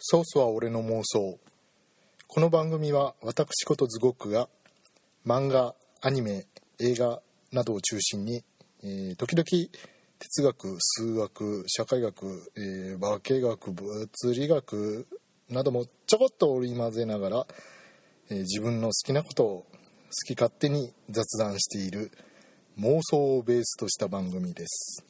[0.00, 1.40] ソースは俺の妄想。
[2.28, 4.48] この番組は私ことズゴックが
[5.26, 6.46] 漫画アニメ
[6.78, 7.20] 映画
[7.50, 8.44] などを中心に、
[8.84, 9.44] えー時々
[10.20, 15.08] 哲学数学社会学、えー化学物理学
[15.50, 17.46] などもちょこっと織り交ぜながら、
[18.30, 22.12] えー自分の好きなことを好き勝手に雑談している
[22.78, 25.04] 妄想をベースとした番組です。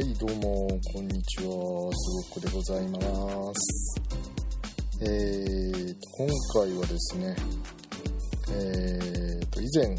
[0.00, 1.92] はいどうもこんにちは。
[1.92, 2.98] すごくでございま
[3.54, 4.00] す。
[5.02, 7.36] えーと今回はですね
[8.50, 9.96] えーと以前、え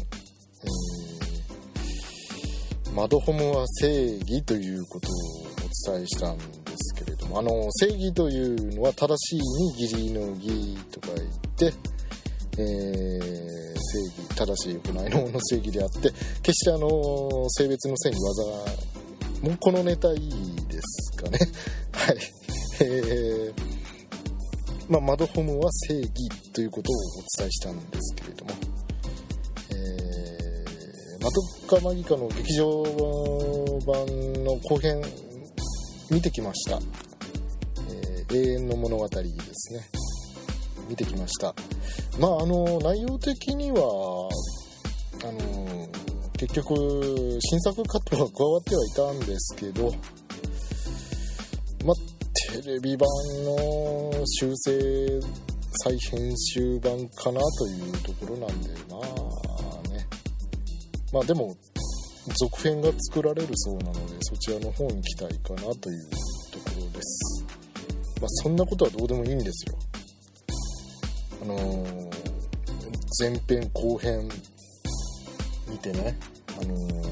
[2.90, 5.12] ー、マドホムは正義ということを
[5.92, 6.44] お伝えしたんで
[6.76, 11.72] すけれどもあの正義というのは正しいに義理の義とか言って
[12.58, 16.10] えー正義正しい行いのの正義であって
[16.42, 18.91] 決してあの性別の性に技が
[19.42, 21.38] もうこのネタいいですかね。
[21.92, 22.16] はい。
[22.80, 23.52] えー、
[24.88, 26.10] まあ、マドホムは正義
[26.52, 26.98] ということをお
[27.38, 28.52] 伝えしたんですけれども、
[29.70, 32.82] えー、マドカマギカの劇場
[33.84, 35.02] 版の後編
[36.08, 36.78] 見てきました。
[37.90, 39.24] えー、永遠の物語で
[39.54, 39.80] すね。
[40.88, 41.52] 見てきました。
[42.18, 43.80] まあ、あの、内容的には、
[45.24, 45.61] あの、
[46.42, 49.92] 結局新作カットが加わってはいたんですけど
[51.84, 51.96] まあ
[52.52, 53.08] テレビ版
[53.44, 55.20] の修正
[55.84, 60.04] 再編集版かなというところなんでまあね。
[61.12, 61.56] まあでも
[62.40, 66.10] 続編が作られるそうなのでそちらの方に期待かなという
[66.50, 67.44] ところです。
[68.20, 69.78] まあそんなことはどうでもいいんですよ。
[71.42, 72.12] あのー
[73.20, 74.28] 前編後編
[75.68, 76.18] 見てね。
[76.60, 77.02] あのー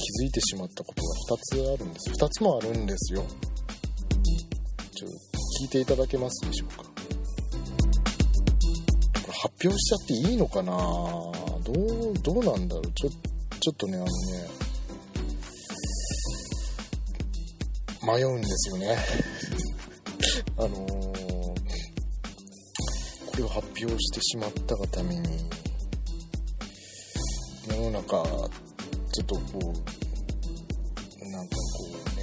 [0.00, 2.10] 気づいてしまったことが2つあるんです。
[2.24, 3.22] 2つもあるんですよ。
[4.94, 5.16] ちょっと
[5.62, 6.82] 聞いていただけますでしょうか。
[6.82, 6.88] こ
[9.26, 10.72] れ発表しちゃっていいのかな？
[10.72, 11.32] ど
[11.72, 12.86] うどうなんだろう？
[12.92, 13.10] ちょ
[13.60, 14.10] ちょっとねあのね
[18.18, 18.96] 迷うんですよね。
[20.56, 20.88] あのー
[23.30, 25.28] これを発表してしまったがために
[27.78, 32.22] 世の中ちょっとこうなんかこうね、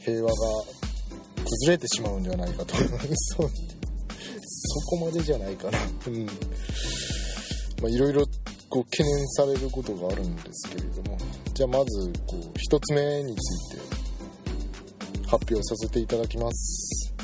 [0.00, 0.34] 平和が
[1.44, 6.26] 崩れてしまうんではないかとそうそこまでじゃないかなうん。
[6.26, 6.32] ま
[7.86, 8.24] あいろいろ
[8.68, 11.16] こう懸念されることがあるんですけれども。
[11.54, 13.82] じゃあまずこう一つ目について
[15.28, 17.14] 発表させていただきます。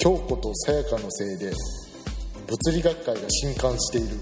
[0.00, 1.52] 京子とさやかのせいで
[2.46, 4.16] 物理学会が震撼している。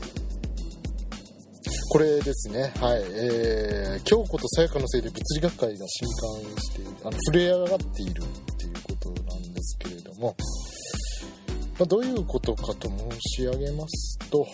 [1.90, 2.72] これですね。
[2.80, 3.02] はい。
[3.14, 6.08] えー、京子とさやかのせいで物理学会が震
[6.42, 6.90] 撼している。
[7.04, 10.36] あの震え上がっているっていうことなんですけれども、
[11.78, 14.46] まあ、どういうことかと申し上げますと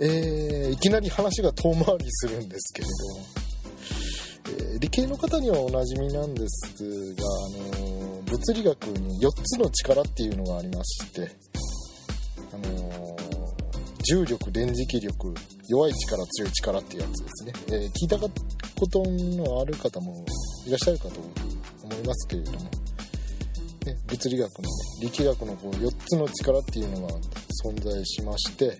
[0.00, 2.92] えー、いきなり話が遠回りするんですけれど、
[3.32, 3.37] えー理
[4.98, 11.30] 系の方にはおなじみなんですが、あの物理学に4つの力っていうのがありまして、
[12.52, 13.16] あの
[14.10, 15.32] 重力電磁気力
[15.68, 18.28] 弱い力強い力っていうやつですね、えー聞いたこ
[18.88, 20.24] とのある方も
[20.66, 21.20] いらっしゃるかと
[21.84, 22.70] 思いますけれども、ね、
[24.08, 24.68] 物理学のね
[25.02, 27.14] 力学のこう4つの力っていうのが
[27.64, 28.78] 存在しまして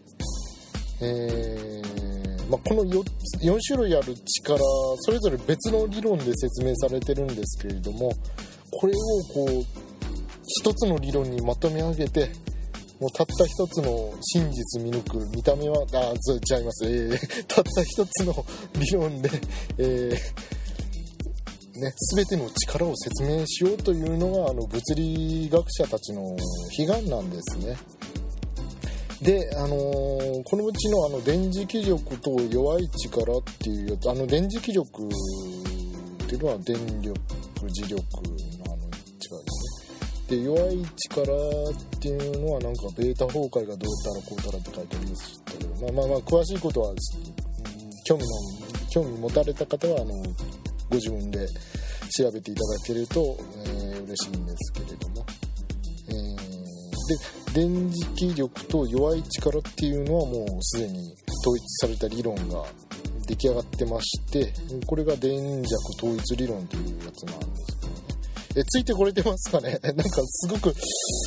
[1.00, 2.07] えー
[2.48, 3.02] まあ、この 4,
[3.42, 4.58] 4種類ある力
[5.00, 8.10] それぞれ別の理論で説明されてるんですけれども
[8.70, 8.96] これを
[9.34, 9.64] こう
[10.46, 12.30] 一つの理論にまとめ上げて
[13.00, 19.30] もうたった一つの真実見抜く見た目はあず違います、えーたった一つの理論で、
[19.78, 20.58] えー
[21.78, 26.36] ね、全ての力を説明しようというのがあの物理学者たちの
[26.76, 27.76] 悲願なんですね。
[29.22, 37.18] で、あのー、このうちのあの電磁気力と弱い力っていうやつあの電磁気力っていうのは電力
[37.66, 39.74] 磁力のあの力です。
[39.74, 39.78] ね
[40.28, 46.96] で弱い力っていうのはなんかベータ崩壊がどうたらこうたらって書いてありましたけどまあまあまあ詳しいことは、うん、
[48.04, 48.28] 興味の
[48.90, 50.12] 興味持たれた方はあの
[50.90, 51.46] ご自分で
[52.10, 55.24] 調べていただけると、えー、嬉しいんですけれども、
[56.08, 56.36] えー、
[57.08, 60.98] で電磁気力と弱い力っていうのはもうすでに
[61.44, 62.64] 統一された理論が
[63.26, 64.52] 出来上がってまして
[64.86, 65.66] これが電弱
[65.98, 67.98] 統一理論というやつなんですけどね。
[68.56, 69.78] えついてこれてますかね？
[69.84, 70.74] なんかすごく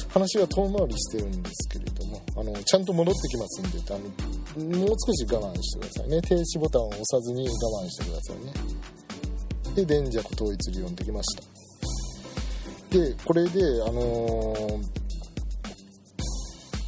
[0.10, 6.22] 話が遠回りしてるんですけれどもあのちゃんと戻ってきますんであのもう少し我慢してくださいね。
[6.22, 8.54] 停止ボタンを押さずに我慢してくださいね。
[9.76, 11.44] で電弱統一理論できました。
[12.98, 15.01] でこれであのー、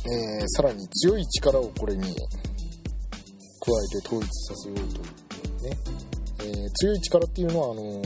[0.05, 2.15] えー、さらに強い力をこれに加え
[4.01, 5.77] て統一させようというね、
[6.39, 8.03] えー、強い力っていうのはあのー、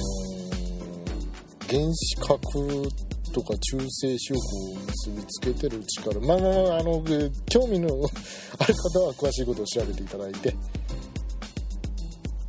[1.68, 6.20] 原子核とか中性子力を結びつけてる力。
[6.22, 7.04] まあまああの
[7.50, 7.90] 興味の
[8.60, 10.56] ある方は詳しいことを調べていただいて。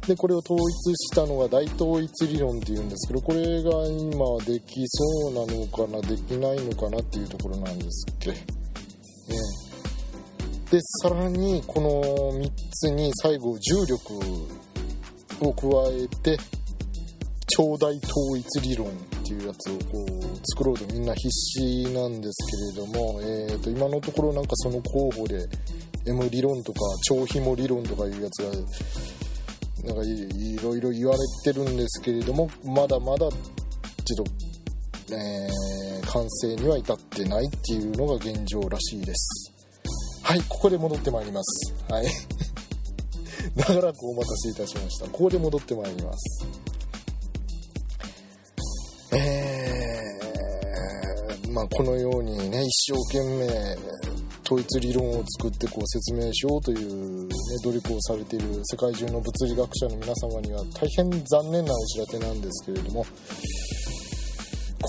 [0.06, 8.46] でこれを統一したのが大統一理論っていうんですけどこれが今できそうなのかなできないのかなっていうところなんですけ、ね、
[10.70, 14.14] でさらにこの3つに最後重力
[15.40, 16.38] を加えて
[17.48, 18.90] 超大統一理論っ
[19.24, 25.48] ていうやつをこう作ろうとみんな必死なんですけれども、えー、と今のところなんかその候補で
[26.06, 28.50] M 理論とか超ひも理論とかいうやつが
[29.86, 34.26] なんかいろいろ言われてるんですけれどもまだまだちょっ
[35.08, 39.47] と、えー、完成には至ってないっていうのが現状らしいです。
[40.28, 41.75] はいここで戻ってまいります。
[41.88, 42.06] はい。
[43.56, 45.06] 長らくお待たせいたしました。
[45.06, 46.46] ここで戻ってまいります。
[49.16, 53.46] えー、まあこのようにね一生懸命
[54.44, 57.34] 統一理論を作ってこう説明しようという、ね、
[57.64, 63.06] 努力をされている世界中の物理学者の皆様には大変残念なお知らせなんですけれども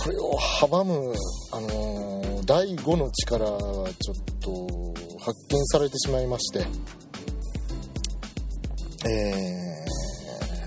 [0.02, 1.14] これを阻む、
[1.52, 3.92] あのー、第5の力がちょっ
[4.40, 6.60] と発見されてしまいまして、
[9.10, 9.86] え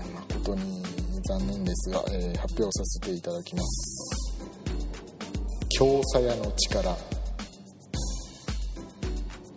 [0.07, 0.83] ー、誠に
[1.23, 4.23] 残念ですが、えー、発表させていただきます。
[5.79, 6.95] 強さやの力。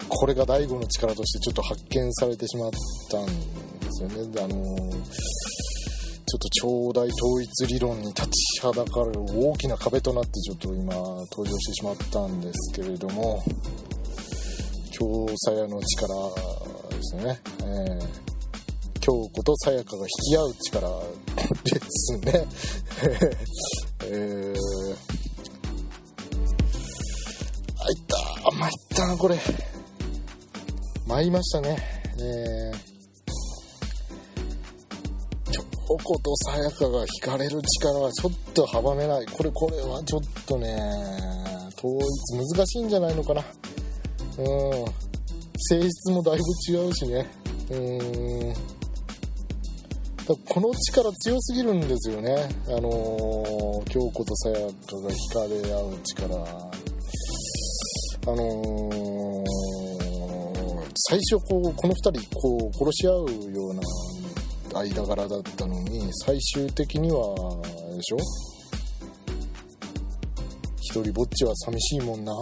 [0.08, 2.70] これが第5の力としてちょっと発見されてしまっ
[3.10, 3.32] たんで
[3.90, 4.40] すよね。
[4.42, 5.55] あのー
[6.28, 13.44] ちょっと超大統一理論に立ちはだかる大きな壁となってちょっと今登場してしまったんですけれども
[14.90, 16.08] 京さやの力
[16.90, 20.88] ですね、えー、京子とさやかが引き合う力
[21.62, 22.46] ですね。
[24.06, 24.56] えー、
[27.78, 29.38] あいった参ったなこれ。
[31.06, 31.76] 参りましたね。
[32.18, 32.95] えー
[35.88, 39.26] おことさやかが惹かれる力はちょっと阻めない。
[39.26, 40.76] これこれはちょっとね
[41.78, 43.44] 統一難しいんじゃないのかな。
[44.38, 44.84] うん。
[45.58, 47.26] 性質もだいぶ違うしね。
[47.70, 48.52] うん。
[50.26, 52.48] だこの力強すぎるんですよね。
[52.66, 56.26] あのー、京子とさやかが惹かれ合う力。
[58.26, 59.44] あのー、
[61.08, 63.82] 最初こうこの2人こう殺し合うような
[64.78, 67.62] 間柄だったのに最終的には
[67.94, 68.16] でしょ？
[70.80, 72.32] 一人ぼっちは寂しいもんな。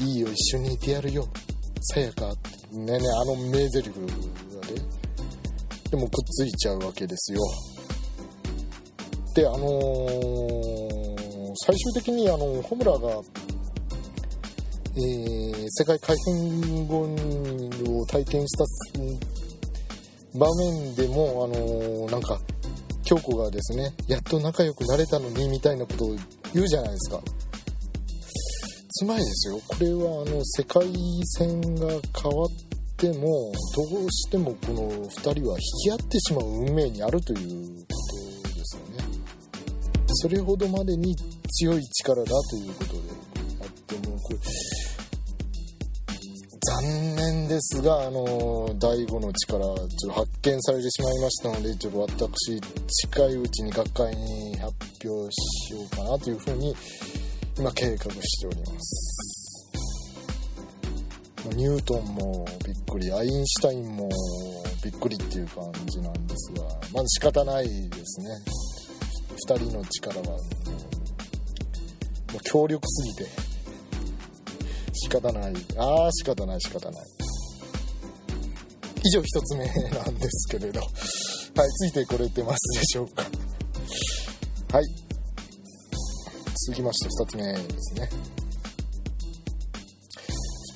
[0.00, 1.26] いいよ一緒にいてやるよ。
[1.80, 2.30] さやか。
[2.30, 4.12] ってねねあの名台詞がね。
[5.90, 7.40] でもくっついちゃうわけですよ。
[9.34, 13.22] であのー、最終的にあのホムラが
[14.96, 17.00] えー、世界海戦後
[18.00, 18.64] を体験した
[20.34, 22.40] 場面でも、あのー、なんか、
[23.04, 26.16] 京子がですね、やっと仲良くなれたのに、みたいなことを
[26.52, 27.20] 言うじゃないですか。
[28.96, 30.86] つまりですよ、これは、あの、世界
[31.38, 32.48] 線が変わっ
[32.96, 33.52] ても、
[33.90, 37.86] どうしてもこの2人は引き合ってしまう運命にあるというこ
[38.42, 39.04] とですよね。
[40.06, 41.14] それほどまでに
[41.60, 43.13] 強い力だということで
[46.84, 52.60] 残念ですがあの第5の力ちょっと発見されてしまいましたのでちょっと私
[53.08, 54.74] 近いうちに学会に発
[55.08, 56.76] 表しようかなというふうに
[57.56, 59.30] 今計画しております。
[61.56, 64.08] ニュートンもびっくりアインシュタインも
[64.82, 68.28] びっくりっていう感じなんですがまず仕方ないですね。
[69.48, 70.38] 2人の力はも
[72.34, 73.53] う強力すぎて。
[75.04, 75.52] 仕方ない。
[75.76, 77.04] ああ仕方ない仕方ない。
[79.04, 80.80] 以上1つ目なんですけれど。
[81.56, 83.22] はいついてこれてますでしょうか。
[84.72, 84.84] はい。
[86.66, 88.08] 続きまして2つ目ですね。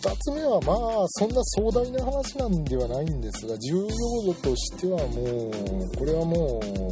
[0.02, 3.86] 2つ目はまあそんな壮大な話なんではないんですが重要
[4.26, 6.88] 度としてはもうこれはもう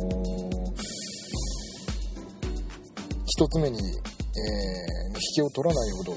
[3.39, 6.17] 1つ目に、えー、引きを取らないほど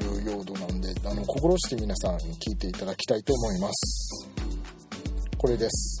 [0.00, 4.28] 重要度なんであの心して皆さん聞いていただきたいと思います。
[5.36, 5.98] これです。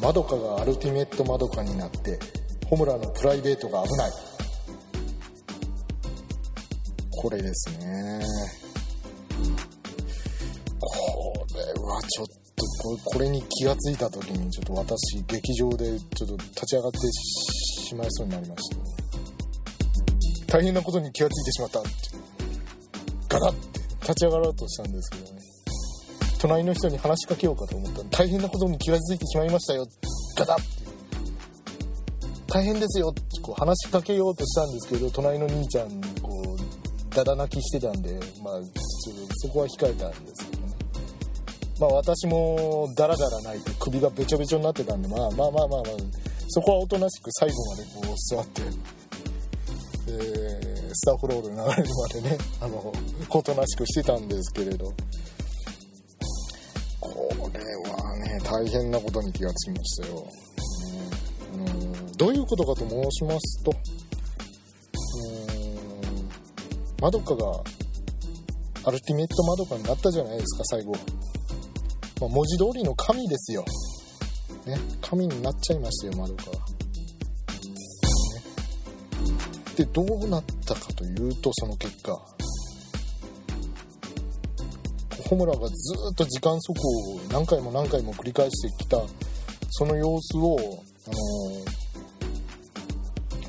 [0.00, 2.18] まどかがアルティメットまどかになって
[2.66, 4.12] 穂村のプライベートが危ない。
[7.10, 8.20] これですね。
[10.80, 12.32] これはちょっと
[13.04, 19.01] これに気がついた時にちょっと私劇場でちょっと立ち上がってしまいそうになりました。
[20.52, 21.82] 大変なことに気がついてしまったっ
[23.26, 25.40] ガラッて立ち上がろうとしたんですけどね。
[26.38, 29.88] 隣の人に話しかけようかと思ったら大変なことに気がついてしまいましたよ
[30.36, 30.62] ガタッて。
[32.48, 38.60] 大変ですよってこう話しかけようとしたんですけど隣の兄ちゃんにこうダダ泣きしてたんでまあ
[39.36, 40.74] そこは控えたんですけどね。
[41.80, 45.82] まあ私もダラダラ泣いて首がべちょべちょになってたんでまあまあまあまあまあ
[46.48, 48.60] そこはおとなしく最後までこう座って
[50.12, 52.92] えー、スタッフロール流れるまでねあの
[53.28, 54.92] おとなしくしてたんですけれど。
[57.00, 60.26] これはね大変なことに気がつきましたよ、
[61.54, 62.12] うん。
[62.12, 63.72] どういうことかと申しますと
[67.02, 67.64] まどかが
[68.84, 70.92] アルティメットまどかになったじゃないですか最後、
[72.20, 73.64] まあ、文字通りの神ですよ。
[74.66, 74.78] ね。
[75.00, 76.71] 神になっちゃいましたよまどかは。
[79.76, 82.20] でどうなったかというとその結果。
[85.28, 85.74] 穂村がず
[86.12, 88.98] っと時間速報を何回も何回も繰り返してきた
[89.70, 90.58] その様子を、
[91.06, 91.16] あの、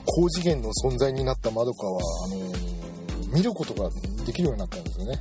[0.06, 3.90] 高次元の存在になったまどかはあの、見ることが
[4.26, 5.20] できるようになったんですよね。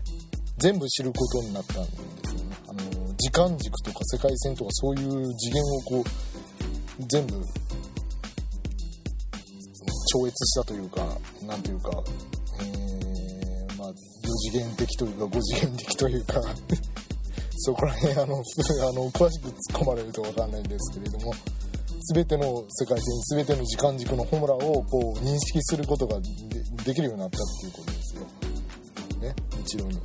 [0.59, 2.81] 全部知ることになったんですよね、あの、
[3.17, 6.05] 時間軸とか世界線とかそういう次元をこ
[7.01, 7.35] う全部
[10.13, 11.01] 超越したというか
[11.47, 11.91] 何というか、
[12.61, 13.95] えー、まあ、4
[14.51, 16.43] 次元的というか5次元的というか
[17.57, 21.33] そこら辺あの あの詳しく突っ込まれると分かんないんですけれども
[22.15, 23.05] 全ての世界線
[23.37, 26.21] 全ての時間軸のホムラをこう認識することが
[26.85, 28.23] できるようになったっていうことですよ。
[29.21, 29.99] ね一度に。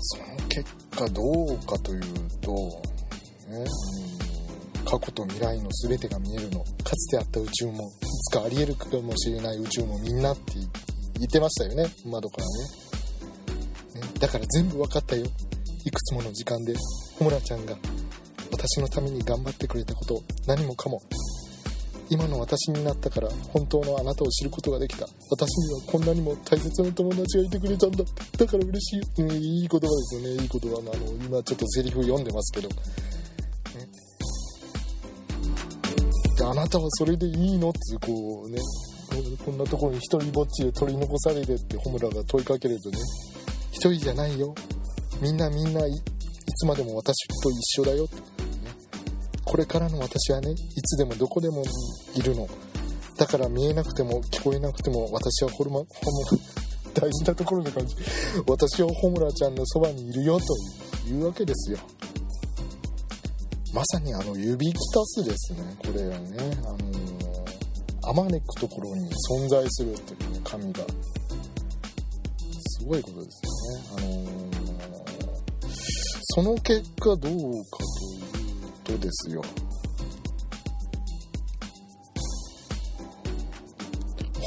[0.00, 1.22] その結果ど
[1.54, 2.02] うかという
[2.40, 2.52] と、
[3.48, 3.64] ね、
[4.84, 6.60] 過去と未来の全てが見えるの。
[6.60, 10.42] かつてあった宇宙もいつかありえるかもしれない宇宙もみんなって
[11.18, 11.90] 言ってましたよね。
[12.04, 12.44] 窓から
[14.00, 14.06] ね。
[14.06, 15.24] ねだから全部分かったよ。
[15.84, 16.74] いくつもの時間で
[17.18, 17.76] 穂村ちゃんが
[18.50, 21.00] 私のために頑張ってくれたこと何もかも。
[22.10, 25.06] 今の私になったから本当のあなたを知ることができた。
[25.30, 28.04] 私にはこんなにも大切な友達がいてくれたんだ。
[28.36, 30.42] だから嬉しい、うん、いい言葉ですよね。
[30.42, 32.68] いい言葉のあの今ちょっとセリフ読んでますけど。
[36.42, 38.58] あなたはそれでいいのってこうね
[39.44, 42.98] こんなところに一人ぼっちで取り残されてって穂村が問いかけるとね
[43.70, 44.54] 一人じゃないよ。
[45.20, 45.90] みんなみんない
[46.62, 48.04] つまでも私と一緒だよ。
[48.04, 48.20] って、ね、
[49.44, 51.64] これからの私はねいつでもどこでも
[52.14, 52.48] いるの。
[53.16, 56.40] だから見えなくても聞こえなくても私はホルマホム
[56.94, 57.96] 大事なところで感じ。
[58.46, 61.78] 私は穂村ちゃんのそばにいるよというわけですよ。
[63.72, 65.76] まさにあの指きたすですね。
[65.78, 66.78] これはねあの
[68.10, 70.84] あまねくところに存在するっていうね神が。
[72.82, 73.82] すごいことですよね。
[73.96, 74.52] あの
[76.34, 77.28] その結果どうか
[78.84, 79.42] というとですよ。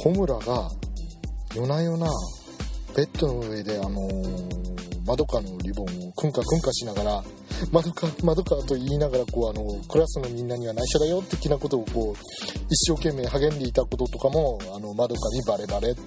[0.03, 0.69] 穂村が
[1.55, 2.07] 夜な夜な
[2.95, 4.07] ベッドの上であの
[5.05, 7.23] まどかのリボンをくんかくんかしながら
[7.71, 16.03] 窓か窓かと言いながらこうあのクラスのみんなには内緒だよ的なことをこう一生懸命励んでいたこととかもあの窓かにバレバレってい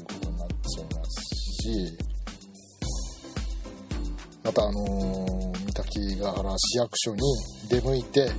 [0.00, 1.20] うことになっちゃいます
[1.62, 1.98] し
[4.44, 7.20] またあのー、三滝ヶ原市役所に
[7.68, 8.34] 出向いて、まあ、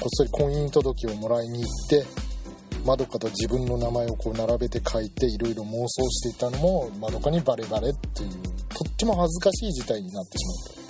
[0.00, 2.24] こっそり婚姻届をもらいに行って
[2.84, 8.30] 窓かと自分の名前をこう並べて書いていろいろ妄想していたのも窓かにバレバレっていう
[8.68, 10.83] とっても恥ずかしい事態になってしまった。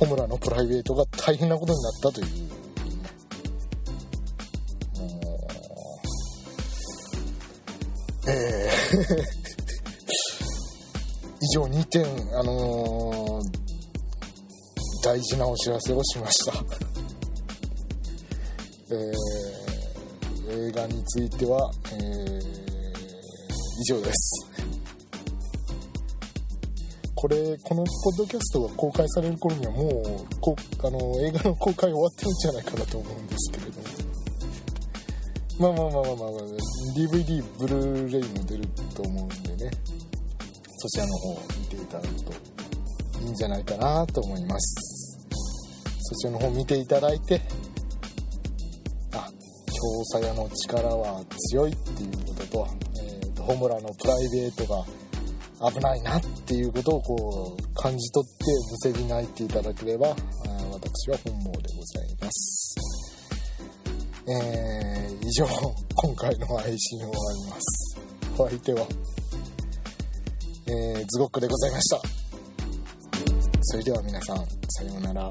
[0.00, 2.26] 穂村のプライベートが大変なことになったという
[8.26, 8.70] え
[11.42, 12.04] 以上2点、
[12.38, 13.44] あのー、
[15.04, 16.52] 大事なお知らせをしました。
[18.92, 22.40] えー、映画については、えー、
[23.80, 24.39] 以上です。
[27.20, 33.86] これ、このポッドキャストが公開される頃にはもう、こあの映画の公開終わってるんじゃないかなと思うんですけれども。
[35.58, 36.40] まあまあまあまあまあ、まあ
[36.96, 39.70] DVD、ブルーレイも出ると思うんでね。
[40.82, 42.32] そちらの方を見ていただくと
[43.20, 45.18] いいんじゃないかなと思います
[46.00, 47.38] そちらの方見ていただいて
[49.12, 49.30] あ
[49.66, 54.86] 京佐屋の力は強いっていうことと,、えーと、ホムラのプライベートが
[55.60, 62.76] 危ないなっていうことをこう感じ取ってむせび泣いていただければ私は本望でございます
[64.28, 65.46] えー、以上
[65.94, 68.00] 今回の配信を終わります
[68.38, 68.86] お相手は
[70.70, 72.00] えー、ズゴックでございました。
[73.62, 75.28] それでは皆さん、さようなら。